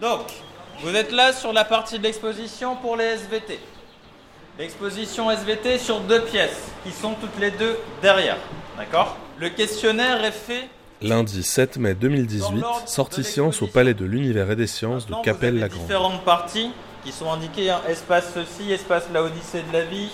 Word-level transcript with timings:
Donc, 0.00 0.20
vous 0.80 0.94
êtes 0.94 1.10
là 1.10 1.32
sur 1.32 1.52
la 1.52 1.64
partie 1.64 1.98
de 1.98 2.04
l'exposition 2.04 2.76
pour 2.76 2.96
les 2.96 3.04
SVT. 3.04 3.58
L'exposition 4.56 5.28
SVT 5.30 5.78
sur 5.78 6.00
deux 6.00 6.22
pièces 6.22 6.70
qui 6.84 6.92
sont 6.92 7.14
toutes 7.14 7.38
les 7.40 7.50
deux 7.50 7.76
derrière. 8.00 8.36
D'accord? 8.76 9.16
Le 9.38 9.48
questionnaire 9.48 10.24
est 10.24 10.32
fait 10.32 10.68
Lundi 11.00 11.42
7 11.42 11.78
mai 11.78 11.94
2018, 11.94 12.64
sortie 12.86 13.24
science 13.24 13.62
au 13.62 13.66
Palais 13.66 13.94
de 13.94 14.04
l'Univers 14.04 14.50
et 14.50 14.56
des 14.56 14.66
Sciences 14.66 15.06
de 15.06 15.14
Capelle-la-Grande. 15.22 15.82
différentes 15.82 16.24
parties 16.24 16.72
qui 17.04 17.12
sont 17.12 17.30
indiquées 17.30 17.70
hein. 17.70 17.80
espace 17.88 18.32
ceci, 18.34 18.72
espace 18.72 19.04
la 19.12 19.22
Odyssée 19.22 19.62
de 19.62 19.72
la 19.72 19.84
vie, 19.84 20.10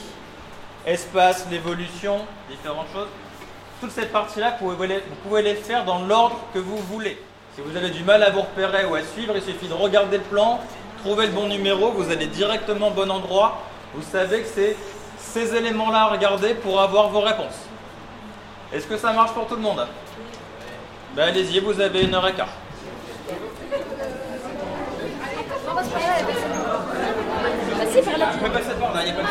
espace 0.87 1.47
l'évolution, 1.51 2.19
différentes 2.51 2.89
choses. 2.93 3.09
Toutes 3.81 3.93
ces 3.93 4.07
parties-là, 4.07 4.57
vous 4.61 4.73
pouvez, 4.73 4.87
les, 4.87 4.99
vous 4.99 5.29
pouvez 5.29 5.43
les 5.43 5.55
faire 5.55 5.85
dans 5.85 6.05
l'ordre 6.05 6.41
que 6.53 6.59
vous 6.59 6.79
voulez. 6.79 7.19
Si 7.55 7.61
vous 7.61 7.77
avez 7.77 7.91
du 7.91 8.03
mal 8.03 8.21
à 8.25 8.31
vous 8.31 8.41
repérer 8.41 8.85
ou 8.85 8.97
à 8.97 9.03
suivre, 9.03 9.35
il 9.37 9.43
suffit 9.43 9.69
de 9.69 9.75
regarder 9.75 10.17
le 10.17 10.25
plan, 10.25 10.59
trouver 11.05 11.27
le 11.27 11.33
bon 11.33 11.47
numéro, 11.47 11.93
vous 11.93 12.11
allez 12.11 12.27
directement 12.27 12.89
au 12.89 12.91
bon 12.91 13.09
endroit. 13.09 13.63
Vous 13.95 14.03
savez 14.03 14.43
que 14.43 14.49
c'est 14.53 14.77
ces 15.19 15.55
éléments-là 15.55 16.01
à 16.01 16.07
regarder 16.07 16.55
pour 16.55 16.81
avoir 16.81 17.11
vos 17.11 17.21
réponses. 17.21 17.69
Est-ce 18.73 18.89
que 18.89 18.97
ça 18.97 19.13
marche 19.13 19.31
pour 19.35 19.47
tout 19.47 19.55
le 19.55 19.61
monde? 19.61 19.87
Ben 21.15 21.29
allez-y, 21.29 21.61
vous 21.61 21.81
avez 21.81 22.03
une 22.03 22.15
heure 22.17 22.27
et 22.27 22.33
quart. 22.33 22.49
Vas-y, 27.77 28.03
par 28.03 28.19
là. 28.19 28.31
Tu 28.33 28.39
peux 28.39 28.51
passer 28.51 28.75
par 28.81 28.95
là, 28.95 29.01
il 29.07 29.13
n'y 29.13 29.19
a 29.21 29.23
pas 29.23 29.29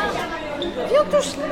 de. 0.60 0.66
Viens, 0.88 1.04
touche 1.10 1.36
là. 1.36 1.44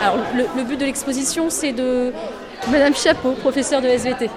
Alors, 0.00 0.16
le, 0.34 0.62
but 0.64 0.78
de 0.78 0.86
l'exposition, 0.86 1.50
c'est 1.50 1.72
de 1.72 2.12
Madame 2.70 2.94
Chapeau, 2.94 3.32
professeure 3.32 3.82
de 3.82 3.88
SVT, 3.88 4.30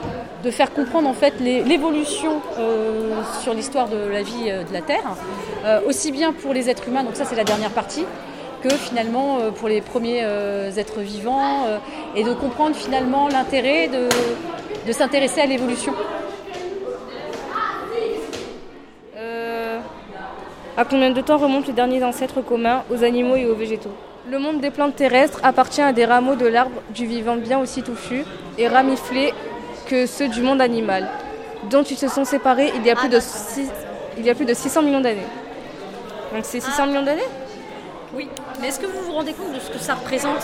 de 0.44 0.52
faire 0.52 0.73
comprendre 0.73 1.08
en 1.08 1.13
fait 1.13 1.35
l'évolution 1.40 2.41
euh, 2.59 3.21
sur 3.41 3.54
l'histoire 3.54 3.88
de 3.88 3.96
la 3.96 4.23
vie 4.23 4.49
euh, 4.49 4.65
de 4.65 4.73
la 4.73 4.82
Terre, 4.82 5.15
euh, 5.63 5.79
aussi 5.88 6.12
bien 6.12 6.34
pour 6.34 6.54
les 6.54 6.70
êtres 6.70 6.90
humains, 6.90 7.05
donc 7.05 7.15
ça 7.15 7.23
c'est 7.23 7.38
la 7.38 7.46
dernière 7.46 7.70
partie, 7.70 8.04
que 8.62 8.70
finalement 8.70 9.40
pour 9.55 9.70
les 9.70 9.79
premiers 9.79 10.21
êtres 10.77 10.99
vivants, 10.99 11.66
et 12.16 12.23
de 12.23 12.34
comprendre 12.34 12.76
finalement 12.76 13.27
l'intérêt 13.27 13.90
de, 13.90 14.07
de 14.88 14.91
s'intéresser 14.93 15.41
à 15.41 15.45
l'évolution. 15.45 15.93
À 20.77 20.85
combien 20.85 21.12
de 21.12 21.21
temps 21.21 21.38
remontent 21.38 21.68
les 21.68 21.73
derniers 21.73 22.04
ancêtres 22.05 22.41
communs 22.41 22.84
aux 22.90 23.04
animaux 23.04 23.35
et 23.35 23.45
aux 23.45 23.55
végétaux? 23.55 23.91
Le 24.29 24.40
monde 24.40 24.62
des 24.62 24.71
plantes 24.71 24.96
terrestres 24.96 25.40
appartient 25.43 25.82
à 25.82 25.91
des 25.91 26.05
rameaux 26.05 26.35
de 26.35 26.46
l'arbre 26.48 26.82
du 26.91 27.05
vivant 27.05 27.35
bien 27.35 27.60
aussi 27.60 27.84
touffus 27.84 28.24
et 28.57 28.68
ramiflés 28.68 29.34
que 29.88 30.05
ceux 30.05 30.29
du 30.29 30.41
monde 30.41 30.62
animal, 30.62 31.10
dont 31.70 31.84
ils 31.84 31.98
se 31.98 32.07
sont 32.07 32.24
séparés 32.24 32.71
il 32.76 32.85
y 32.85 32.90
a 32.90 32.96
plus, 32.96 33.10
de, 33.10 33.20
six- 33.20 33.70
il 34.18 34.26
y 34.26 34.29
a 34.29 34.35
plus 34.35 34.46
de 34.46 34.54
600 34.54 34.82
millions 34.84 35.01
d'années. 35.01 35.27
Donc 36.34 36.46
c'est 36.46 36.62
600 36.62 36.88
millions 36.88 37.04
d'années 37.04 37.27
Oui, 38.16 38.29
mais 38.62 38.70
est-ce 38.70 38.79
que 38.79 38.85
vous 38.85 39.01
vous 39.01 39.12
rendez 39.12 39.34
compte 39.34 39.54
de 39.54 39.60
ce 39.60 39.70
que 39.70 39.77
ça 39.79 39.96
représente? 39.96 40.41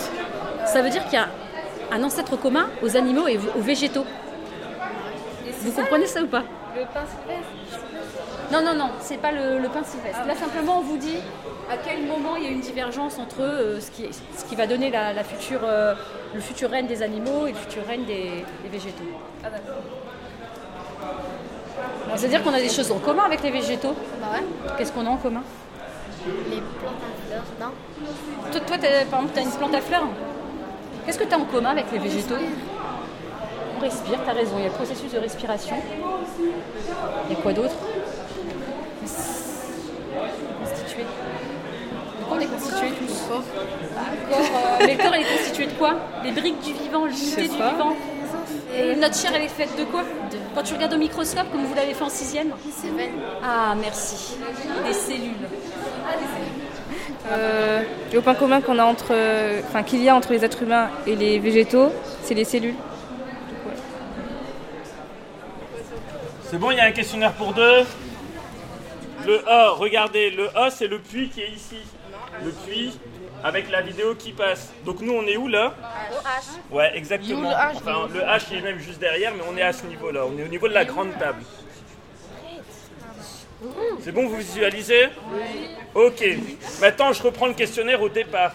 Ça 0.66 0.82
veut 0.82 0.90
dire 0.90 1.02
qu'il 1.04 1.14
y 1.14 1.22
a 1.22 1.28
un 1.90 2.02
ancêtre 2.04 2.36
commun 2.36 2.68
aux 2.82 2.96
animaux 2.96 3.26
et 3.28 3.38
aux 3.56 3.62
végétaux. 3.62 4.04
Vous 5.62 5.72
comprenez 5.72 6.06
ça 6.06 6.22
ou 6.22 6.26
pas 6.26 6.42
Le 6.76 6.82
pain 6.82 7.04
sylvestre 7.06 7.84
Non, 8.52 8.62
non, 8.62 8.74
non, 8.74 8.90
c'est 9.00 9.18
pas 9.18 9.32
le, 9.32 9.58
le 9.58 9.68
pain 9.68 9.82
sylvestre. 9.84 10.26
Là, 10.26 10.34
simplement, 10.34 10.78
on 10.78 10.82
vous 10.82 10.96
dit 10.96 11.16
à 11.70 11.76
quel 11.76 12.06
moment 12.06 12.36
il 12.36 12.44
y 12.44 12.46
a 12.46 12.50
une 12.50 12.60
divergence 12.60 13.18
entre 13.18 13.42
euh, 13.42 13.80
ce, 13.80 13.90
qui, 13.90 14.08
ce 14.36 14.44
qui 14.44 14.56
va 14.56 14.66
donner 14.66 14.90
la, 14.90 15.12
la 15.12 15.22
future, 15.24 15.60
euh, 15.64 15.94
le 16.34 16.40
futur 16.40 16.70
règne 16.70 16.86
des 16.86 17.02
animaux 17.02 17.46
et 17.46 17.50
le 17.52 17.56
futur 17.56 17.82
règne 17.86 18.04
des, 18.04 18.44
des 18.62 18.68
végétaux. 18.70 19.04
Ah 19.44 19.50
d'accord. 19.50 19.76
C'est-à-dire 22.16 22.42
qu'on 22.42 22.52
a 22.52 22.60
des 22.60 22.68
choses 22.68 22.90
en 22.90 22.98
commun 22.98 23.24
avec 23.24 23.42
les 23.42 23.50
végétaux. 23.50 23.94
Bah 24.20 24.26
ouais. 24.34 24.44
Qu'est-ce 24.76 24.92
qu'on 24.92 25.06
a 25.06 25.10
en 25.10 25.16
commun 25.16 25.42
Les 26.50 26.56
plantes 26.56 26.94
à 27.02 27.28
fleurs, 27.28 27.44
non 27.60 28.50
Toi, 28.50 28.60
toi 28.60 28.76
par 28.78 29.20
exemple, 29.20 29.32
tu 29.32 29.38
as 29.38 29.42
une 29.42 29.50
plante 29.52 29.74
à 29.74 29.80
fleurs. 29.80 30.08
Qu'est-ce 31.06 31.18
que 31.18 31.24
tu 31.24 31.34
as 31.34 31.38
en 31.38 31.44
commun 31.44 31.70
avec 31.70 31.86
les 31.92 31.98
végétaux? 31.98 32.34
On 33.80 33.82
respire, 33.82 34.18
tu 34.22 34.30
as 34.30 34.34
raison, 34.34 34.52
il 34.58 34.62
y 34.62 34.66
a 34.66 34.68
le 34.68 34.74
processus 34.74 35.10
de 35.12 35.18
respiration. 35.18 35.74
Il 37.28 37.34
y 37.34 37.38
a 37.38 37.40
quoi 37.42 37.52
d'autre 37.54 37.74
Constitué. 40.62 41.02
De 42.20 42.24
quoi 42.26 42.36
on 42.36 42.40
est 42.40 42.46
constitué 42.46 42.88
tous 42.98 43.28
Bah, 43.30 44.02
le 44.12 44.28
corps, 44.28 44.40
euh, 44.40 44.84
Mais 44.86 44.94
le 44.94 45.02
corps, 45.02 45.16
il 45.16 45.22
est 45.22 45.36
constitué 45.38 45.66
de 45.66 45.72
quoi 45.72 45.94
Les 46.24 46.32
briques 46.32 46.60
du 46.60 46.72
vivant, 46.74 47.06
l'unité 47.06 47.48
du 47.48 47.56
pas. 47.56 47.70
vivant. 47.70 47.96
Et 48.76 48.96
notre 48.96 49.16
chair, 49.16 49.32
elle 49.34 49.42
est 49.42 49.48
faite 49.48 49.70
de 49.78 49.84
quoi 49.84 50.02
Quand 50.54 50.62
tu 50.62 50.74
regardes 50.74 50.92
au 50.94 50.98
microscope, 50.98 51.50
comme 51.50 51.64
vous 51.64 51.74
l'avez 51.74 51.94
fait 51.94 52.04
en 52.04 52.10
sixième. 52.10 52.52
Ah, 53.42 53.74
merci. 53.80 54.36
Des 54.86 54.92
cellules. 54.92 55.48
Euh, 57.32 57.82
le 58.12 58.20
point 58.20 58.34
commun 58.34 58.60
qu'on 58.60 58.78
a 58.78 58.84
entre, 58.84 59.14
enfin 59.68 59.82
qu'il 59.82 60.02
y 60.02 60.08
a 60.08 60.14
entre 60.14 60.32
les 60.32 60.44
êtres 60.44 60.62
humains 60.62 60.88
et 61.06 61.16
les 61.16 61.38
végétaux, 61.38 61.90
c'est 62.22 62.34
les 62.34 62.44
cellules. 62.44 62.74
C'est 66.50 66.58
bon, 66.58 66.72
il 66.72 66.78
y 66.78 66.80
a 66.80 66.84
un 66.86 66.90
questionnaire 66.90 67.32
pour 67.34 67.54
deux. 67.54 67.84
Le 69.24 69.48
A, 69.48 69.70
regardez, 69.70 70.30
le 70.30 70.48
A 70.58 70.68
c'est 70.68 70.88
le 70.88 70.98
puits 70.98 71.28
qui 71.28 71.42
est 71.42 71.50
ici. 71.50 71.76
Le 72.44 72.50
puits 72.50 72.98
avec 73.44 73.70
la 73.70 73.82
vidéo 73.82 74.16
qui 74.16 74.32
passe. 74.32 74.72
Donc 74.84 75.00
nous 75.00 75.12
on 75.12 75.22
est 75.28 75.36
où 75.36 75.46
là 75.46 75.76
Ouais, 76.72 76.90
exactement. 76.96 77.50
Enfin, 77.50 78.08
le 78.12 78.22
H 78.22 78.46
il 78.50 78.58
est 78.58 78.62
même 78.62 78.80
juste 78.80 78.98
derrière, 78.98 79.32
mais 79.32 79.44
on 79.48 79.56
est 79.56 79.62
à 79.62 79.72
ce 79.72 79.86
niveau-là. 79.86 80.26
On 80.26 80.36
est 80.36 80.42
au 80.42 80.48
niveau 80.48 80.66
de 80.66 80.74
la 80.74 80.84
grande 80.84 81.16
table. 81.20 81.44
C'est 84.00 84.10
bon, 84.10 84.26
vous 84.26 84.38
visualisez 84.38 85.08
Ok. 85.94 86.24
Maintenant, 86.80 87.12
je 87.12 87.22
reprends 87.22 87.46
le 87.46 87.54
questionnaire 87.54 88.02
au 88.02 88.08
départ. 88.08 88.54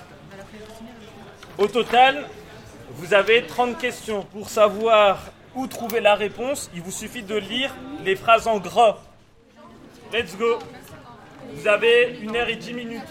Au 1.58 1.68
total, 1.68 2.28
vous 2.90 3.14
avez 3.14 3.44
30 3.44 3.78
questions. 3.78 4.24
Pour 4.34 4.50
savoir 4.50 5.20
où 5.56 5.68
trouver 5.68 6.02
la 6.02 6.16
réponse, 6.16 6.70
il 6.76 6.82
vous 6.82 6.92
suffit 6.92 7.24
de 7.24 7.36
lire 7.36 7.74
les 8.04 8.16
phrases 8.16 8.48
en 8.48 8.60
gras. 8.60 8.98
Let's 10.14 10.38
go. 10.38 10.60
Vous 11.54 11.68
avez 11.68 12.18
une 12.22 12.36
heure 12.36 12.50
et 12.50 12.56
dix 12.56 12.74
minutes. 12.74 13.02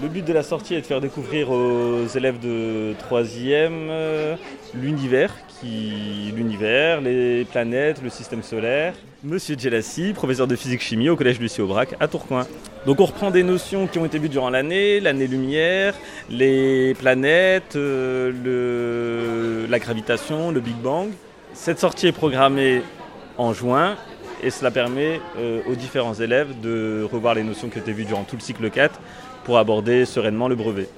Le 0.00 0.08
but 0.08 0.24
de 0.24 0.32
la 0.32 0.42
sortie 0.44 0.74
est 0.74 0.82
de 0.82 0.86
faire 0.86 1.00
découvrir 1.00 1.50
aux 1.50 2.06
élèves 2.06 2.38
de 2.38 2.94
3e 3.10 4.36
l'univers, 4.74 5.34
qui 5.60 6.32
l'univers, 6.36 7.00
les 7.00 7.44
planètes, 7.44 8.00
le 8.02 8.08
système 8.08 8.42
solaire. 8.44 8.94
Monsieur 9.24 9.56
Gelassi, 9.58 10.12
professeur 10.12 10.46
de 10.46 10.54
physique-chimie 10.54 11.08
au 11.08 11.16
collège 11.16 11.40
Lucie 11.40 11.60
Aubrac 11.60 11.94
à 11.98 12.06
Tourcoing. 12.06 12.46
Donc 12.86 13.00
on 13.00 13.04
reprend 13.04 13.30
des 13.32 13.42
notions 13.42 13.86
qui 13.88 13.98
ont 13.98 14.06
été 14.06 14.18
vues 14.18 14.28
durant 14.28 14.48
l'année, 14.48 15.00
l'année-lumière, 15.00 15.94
les 16.30 16.94
planètes, 16.94 17.74
euh, 17.76 18.32
le- 18.44 19.66
la 19.68 19.78
gravitation, 19.80 20.50
le 20.52 20.60
Big 20.60 20.76
Bang. 20.76 21.08
Cette 21.62 21.78
sortie 21.78 22.06
est 22.06 22.12
programmée 22.12 22.80
en 23.36 23.52
juin 23.52 23.94
et 24.42 24.48
cela 24.48 24.70
permet 24.70 25.20
euh, 25.36 25.60
aux 25.68 25.74
différents 25.74 26.14
élèves 26.14 26.58
de 26.58 27.06
revoir 27.12 27.34
les 27.34 27.42
notions 27.42 27.68
qui 27.68 27.78
été 27.78 27.92
vues 27.92 28.06
durant 28.06 28.24
tout 28.24 28.34
le 28.34 28.40
cycle 28.40 28.70
4 28.70 28.98
pour 29.44 29.58
aborder 29.58 30.06
sereinement 30.06 30.48
le 30.48 30.54
brevet. 30.54 30.88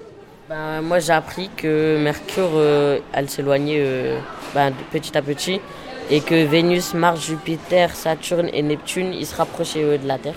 Ben, 0.48 0.80
moi, 0.80 1.00
j'ai 1.00 1.14
appris 1.14 1.50
que 1.56 1.98
Mercure, 2.00 2.50
euh, 2.54 3.00
elle 3.12 3.28
s'éloignait 3.28 3.80
euh, 3.80 4.20
ben, 4.54 4.72
petit 4.92 5.18
à 5.18 5.22
petit 5.22 5.60
et 6.08 6.20
que 6.20 6.44
Vénus, 6.44 6.94
Mars, 6.94 7.26
Jupiter, 7.26 7.96
Saturne 7.96 8.48
et 8.52 8.62
Neptune, 8.62 9.14
ils 9.14 9.26
se 9.26 9.34
rapprochaient 9.34 9.82
euh, 9.82 9.98
de 9.98 10.06
la 10.06 10.18
Terre. 10.18 10.36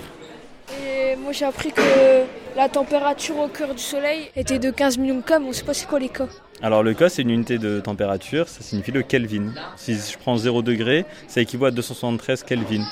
Et 0.72 1.14
moi 1.14 1.30
j'ai 1.30 1.44
appris 1.44 1.70
que 1.70 2.24
la 2.56 2.68
température 2.70 3.38
au 3.38 3.48
cœur 3.48 3.74
du 3.74 3.82
soleil 3.82 4.30
était 4.34 4.58
de 4.58 4.70
15 4.70 4.96
millions 4.96 5.16
de 5.16 5.20
K, 5.20 5.32
mais 5.38 5.48
on 5.48 5.52
sait 5.52 5.64
pas 5.64 5.74
c'est 5.74 5.86
quoi 5.86 5.98
les 5.98 6.08
K. 6.08 6.22
Alors 6.62 6.82
le 6.82 6.94
K 6.94 7.08
c'est 7.08 7.22
une 7.22 7.30
unité 7.30 7.58
de 7.58 7.80
température, 7.80 8.48
ça 8.48 8.62
signifie 8.62 8.92
le 8.92 9.02
Kelvin. 9.02 9.52
Si 9.76 9.94
je 9.94 10.18
prends 10.18 10.36
0 10.36 10.62
degré, 10.62 11.04
ça 11.28 11.42
équivaut 11.42 11.66
à 11.66 11.70
273 11.70 12.44
Kelvin. 12.44 12.84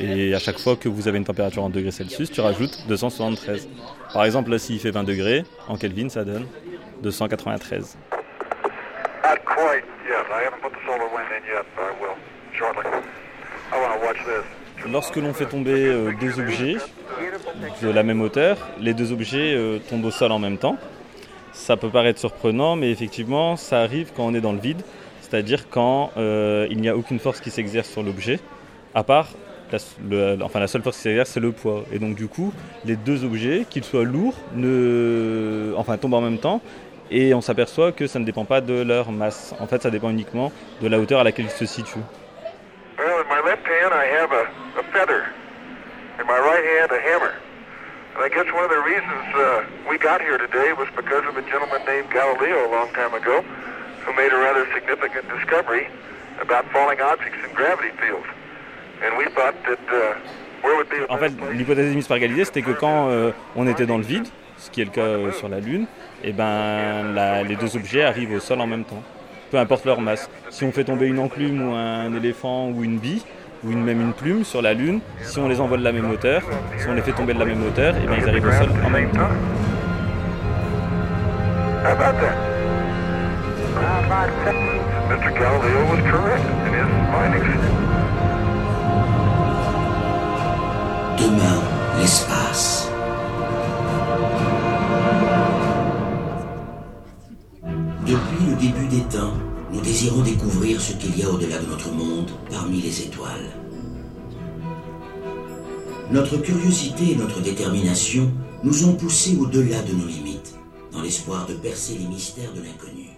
Et 0.00 0.34
à 0.34 0.38
chaque 0.38 0.58
fois 0.58 0.76
que 0.76 0.88
vous 0.88 1.08
avez 1.08 1.16
une 1.16 1.24
température 1.24 1.62
en 1.64 1.70
degrés 1.70 1.92
Celsius, 1.92 2.30
tu 2.30 2.40
rajoutes 2.42 2.86
273. 2.88 3.68
Par 4.12 4.24
exemple 4.24 4.50
là 4.50 4.58
s'il 4.58 4.78
fait 4.78 4.90
20 4.90 5.04
degrés, 5.04 5.44
en 5.66 5.76
Kelvin 5.76 6.10
ça 6.10 6.24
donne 6.24 6.46
293. 7.02 7.96
Not 9.24 9.38
quite 9.44 9.84
yet. 10.06 10.26
I 10.30 10.44
haven't 10.44 10.60
put 10.60 10.72
the 10.72 10.84
solar 10.84 11.08
wind 11.14 11.28
in 11.32 11.42
yet, 11.48 11.64
but 11.74 11.84
I 11.84 11.92
will 12.00 12.16
shortly. 12.52 12.84
I 13.72 13.80
want 13.80 13.98
to 13.98 14.06
watch 14.06 14.18
this. 14.26 14.44
Lorsque 14.92 15.16
l'on 15.16 15.32
fait 15.32 15.46
tomber 15.46 15.86
euh, 15.86 16.12
deux 16.20 16.38
objets 16.38 16.76
de 17.82 17.90
la 17.90 18.02
même 18.02 18.20
hauteur, 18.20 18.56
les 18.80 18.94
deux 18.94 19.12
objets 19.12 19.54
euh, 19.54 19.78
tombent 19.78 20.04
au 20.04 20.10
sol 20.10 20.32
en 20.32 20.38
même 20.38 20.58
temps. 20.58 20.76
Ça 21.52 21.76
peut 21.76 21.88
paraître 21.88 22.18
surprenant, 22.20 22.76
mais 22.76 22.90
effectivement, 22.90 23.56
ça 23.56 23.80
arrive 23.80 24.10
quand 24.14 24.24
on 24.24 24.34
est 24.34 24.40
dans 24.40 24.52
le 24.52 24.58
vide, 24.58 24.82
c'est-à-dire 25.22 25.68
quand 25.70 26.10
euh, 26.16 26.66
il 26.70 26.80
n'y 26.80 26.88
a 26.88 26.96
aucune 26.96 27.18
force 27.18 27.40
qui 27.40 27.50
s'exerce 27.50 27.88
sur 27.88 28.02
l'objet, 28.02 28.40
à 28.94 29.02
part, 29.02 29.28
la, 29.72 29.78
le- 30.08 30.38
enfin 30.42 30.60
la 30.60 30.68
seule 30.68 30.82
force 30.82 30.96
qui 30.96 31.02
s'exerce, 31.04 31.30
c'est 31.30 31.40
le 31.40 31.52
poids. 31.52 31.84
Et 31.92 31.98
donc 31.98 32.14
du 32.14 32.28
coup, 32.28 32.52
les 32.84 32.96
deux 32.96 33.24
objets, 33.24 33.64
qu'ils 33.68 33.84
soient 33.84 34.04
lourds, 34.04 34.36
ne, 34.54 35.72
enfin 35.76 35.96
tombent 35.96 36.14
en 36.14 36.20
même 36.20 36.38
temps, 36.38 36.60
et 37.10 37.32
on 37.34 37.40
s'aperçoit 37.40 37.92
que 37.92 38.06
ça 38.06 38.18
ne 38.18 38.24
dépend 38.24 38.44
pas 38.44 38.60
de 38.60 38.82
leur 38.82 39.10
masse. 39.12 39.54
En 39.60 39.66
fait, 39.66 39.82
ça 39.82 39.90
dépend 39.90 40.10
uniquement 40.10 40.52
de 40.82 40.88
la 40.88 40.98
hauteur 40.98 41.20
à 41.20 41.24
laquelle 41.24 41.46
ils 41.46 41.50
se 41.50 41.64
situent. 41.66 41.98
Well, 42.98 43.06
in 43.20 43.28
my 43.28 43.48
left 43.48 43.66
hand 43.66 43.92
I 43.92 44.06
have 44.20 44.30
a, 44.32 44.44
a 44.78 44.82
feather. 44.92 45.22
In 46.18 46.24
my 46.26 46.38
right 46.38 46.64
hand 46.64 46.90
a 46.92 47.00
hammer. 47.00 47.32
And 48.16 48.24
I 48.24 48.28
guess 48.30 48.48
one 48.52 48.64
of 48.64 48.70
the 48.70 48.80
reasons 48.80 49.24
uh, 49.36 49.64
we 49.90 49.98
got 49.98 50.20
here 50.22 50.38
today 50.38 50.72
was 50.72 50.88
because 50.96 51.24
of 51.28 51.36
a 51.36 51.42
gentleman 51.42 51.84
named 51.86 52.08
Galileo 52.10 52.66
a 52.66 52.70
long 52.72 52.88
time 52.94 53.12
ago 53.12 53.44
who 54.04 54.12
made 54.14 54.32
a 54.32 54.38
rather 54.38 54.64
significant 54.72 55.28
discovery 55.28 55.88
about 56.40 56.64
falling 56.72 57.00
objects 57.00 57.36
in 57.46 57.52
gravity 57.54 57.90
fields. 58.00 58.26
And 59.04 59.18
we 59.18 59.24
thought 59.34 59.54
that 59.68 59.80
uh, 59.92 60.16
where 60.62 60.76
would 60.76 60.88
be 60.88 60.96
a 60.96 61.12
En 61.12 61.18
fait, 61.18 61.32
l'hypothèse 61.52 61.92
émise 61.92 62.08
par 62.08 62.18
Galilée, 62.18 62.46
c'était 62.46 62.62
que 62.62 62.70
quand 62.70 63.10
euh, 63.10 63.32
on 63.54 63.66
était 63.68 63.84
dans 63.86 63.98
le 63.98 64.04
vide, 64.04 64.26
ce 64.56 64.70
qui 64.70 64.80
est 64.80 64.84
le 64.86 64.90
cas 64.90 65.02
euh, 65.02 65.32
sur 65.32 65.50
la 65.50 65.60
Lune, 65.60 65.86
et 66.24 66.32
ben 66.32 67.12
la- 67.14 67.42
les 67.42 67.56
deux 67.56 67.76
objets 67.76 68.02
arrivent 68.04 68.32
au 68.32 68.40
sol 68.40 68.60
en 68.62 68.66
même 68.66 68.84
temps, 68.84 69.02
peu 69.50 69.58
importe 69.58 69.84
leur 69.84 70.00
masse. 70.00 70.30
Si 70.48 70.64
on 70.64 70.72
fait 70.72 70.84
tomber 70.84 71.06
une 71.06 71.18
enclume 71.18 71.68
ou 71.68 71.74
un 71.74 72.14
éléphant 72.16 72.70
ou 72.70 72.82
une 72.82 72.98
bille, 72.98 73.22
ou 73.64 73.70
une, 73.72 73.82
même 73.84 74.00
une 74.00 74.12
plume 74.12 74.44
sur 74.44 74.62
la 74.62 74.74
Lune, 74.74 75.00
si 75.22 75.38
on 75.38 75.48
les 75.48 75.60
envoie 75.60 75.78
de 75.78 75.84
la 75.84 75.92
même 75.92 76.10
hauteur, 76.10 76.42
si 76.78 76.88
on 76.88 76.94
les 76.94 77.02
fait 77.02 77.12
tomber 77.12 77.34
de 77.34 77.38
la 77.38 77.44
même 77.44 77.62
hauteur, 77.66 77.94
et 77.96 78.06
ben 78.06 78.16
ils 78.18 78.28
arrivent 78.28 78.46
au 78.46 78.52
sol 78.52 78.68
en 78.84 78.90
même 78.90 79.10
temps. 79.10 79.30
Demain, 91.18 91.62
l'espace. 91.98 92.90
Depuis 98.06 98.46
le 98.48 98.54
début 98.56 98.86
des 98.86 99.02
temps, 99.02 99.32
nous 99.76 99.82
désirons 99.82 100.22
découvrir 100.22 100.80
ce 100.80 100.94
qu'il 100.94 101.18
y 101.18 101.22
a 101.22 101.30
au-delà 101.30 101.58
de 101.58 101.66
notre 101.66 101.92
monde, 101.92 102.30
parmi 102.50 102.80
les 102.80 103.02
étoiles. 103.02 103.52
Notre 106.10 106.38
curiosité 106.38 107.12
et 107.12 107.14
notre 107.14 107.42
détermination 107.42 108.32
nous 108.64 108.86
ont 108.86 108.94
poussés 108.94 109.36
au-delà 109.38 109.82
de 109.82 109.92
nos 109.92 110.06
limites, 110.06 110.54
dans 110.92 111.02
l'espoir 111.02 111.46
de 111.46 111.52
percer 111.52 111.98
les 111.98 112.06
mystères 112.06 112.54
de 112.54 112.62
l'inconnu. 112.62 113.10